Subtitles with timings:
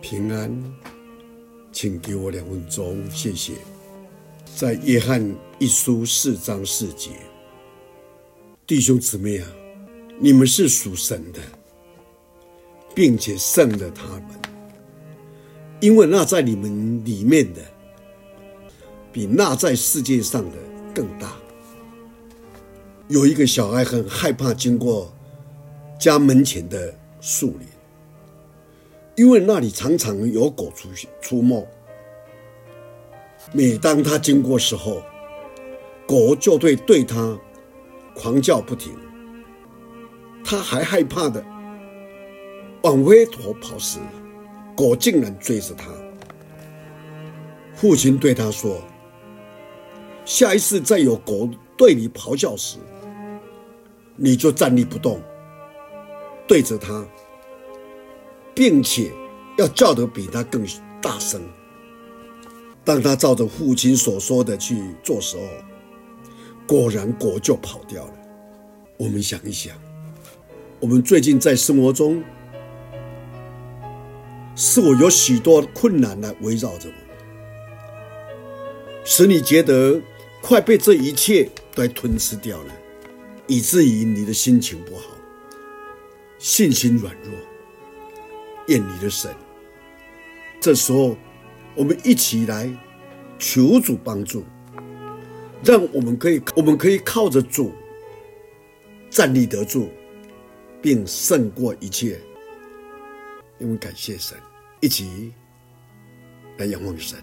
[0.00, 0.50] 平安，
[1.72, 3.52] 请给我两分钟，谢谢。
[4.56, 5.22] 在约翰
[5.58, 7.10] 一书四章四节，
[8.66, 9.46] 弟兄姊妹啊，
[10.18, 11.40] 你们是属神的，
[12.94, 14.40] 并且胜了他们，
[15.80, 17.60] 因为那在你们里面的，
[19.12, 20.56] 比那在世界上的
[20.94, 21.36] 更大。
[23.08, 25.12] 有一个小孩很害怕经过
[25.98, 27.68] 家门前的树林，
[29.20, 30.88] 因为那里常常有狗出
[31.20, 31.68] 出没。
[33.52, 35.02] 每当他经过时候，
[36.06, 37.38] 狗就会对他
[38.14, 38.94] 狂叫不停。
[40.42, 41.44] 他还害怕的
[42.80, 43.98] 往回头跑时，
[44.74, 45.90] 狗竟然追着他。
[47.74, 48.78] 父亲对他说
[50.24, 51.46] ：“下一次再有狗
[51.76, 52.78] 对你咆哮时，”
[54.16, 55.20] 你就站立不动，
[56.48, 57.06] 对着它，
[58.54, 59.12] 并且
[59.58, 60.66] 要叫得比他更
[61.00, 61.40] 大声。
[62.84, 65.42] 当他照着父亲所说的去做时候，
[66.66, 68.12] 果然果就跑掉了。
[68.96, 69.76] 我们想一想，
[70.78, 72.22] 我们最近在生活中，
[74.56, 76.94] 是否有许多困难来围绕着我，
[79.04, 80.00] 使你觉得
[80.42, 82.74] 快被这一切都吞噬掉了？
[83.46, 85.16] 以至于你的心情不好，
[86.38, 87.32] 信心软弱，
[88.70, 89.34] 厌你的神。
[90.60, 91.16] 这时候，
[91.74, 92.70] 我们一起来
[93.38, 94.44] 求主帮助，
[95.64, 97.72] 让我们可以，我们可以靠着主
[99.10, 99.88] 站立得住，
[100.80, 102.18] 并胜过一切。
[103.58, 104.38] 因为感谢神，
[104.80, 105.34] 一起
[106.58, 107.18] 来仰望神。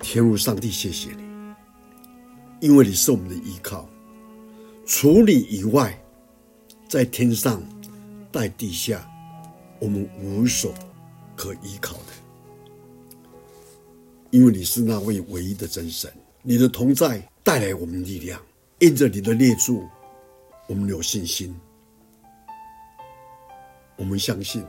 [0.00, 1.24] 天父上帝，谢谢你，
[2.60, 3.88] 因为你是我们的依靠。
[4.86, 6.00] 除你以外，
[6.88, 7.62] 在天上、
[8.32, 9.06] 在地下，
[9.78, 10.74] 我们无所
[11.36, 12.12] 可依靠的，
[14.30, 16.12] 因为你是那位唯一的真神。
[16.42, 18.40] 你的同在带来我们力量，
[18.78, 19.86] 因着你的列柱，
[20.66, 21.54] 我们有信心。
[23.96, 24.64] 我们相信，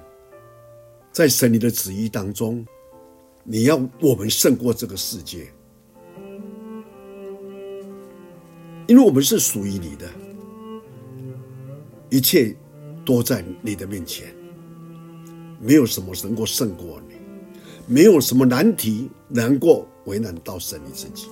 [1.11, 2.65] 在神你的旨意当中，
[3.43, 5.47] 你要我们胜过这个世界。
[8.87, 10.09] 因为我们是属于你的，
[12.09, 12.55] 一切
[13.05, 14.33] 都在你的面前，
[15.59, 17.15] 没有什么能够胜过你，
[17.85, 21.27] 没有什么难题能够为难到神你自己。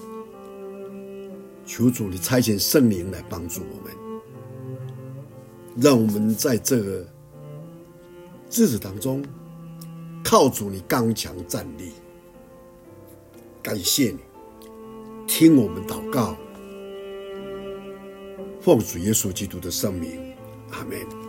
[1.65, 3.93] 求主你差遣圣灵来帮助我们，
[5.75, 7.05] 让我们在这个
[8.51, 9.23] 日子当中
[10.23, 11.91] 靠主你刚强站立。
[13.61, 14.19] 感谢你，
[15.27, 16.37] 听我们祷告。
[18.61, 20.33] 奉主耶稣基督的圣名，
[20.71, 21.26] 阿门。